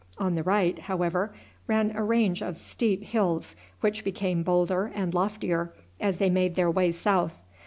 On 0.17 0.33
the 0.33 0.41
right, 0.41 0.79
however, 0.79 1.31
ran 1.67 1.91
a 1.95 2.01
range 2.03 2.41
of 2.41 2.57
steep 2.57 3.03
hills, 3.03 3.55
which 3.81 4.03
became 4.03 4.41
bolder 4.41 4.91
and 4.95 5.13
loftier 5.13 5.73
as 5.99 6.17
they 6.17 6.31
made 6.31 6.55
their 6.55 6.71
way 6.71 6.91
south. 6.91 7.39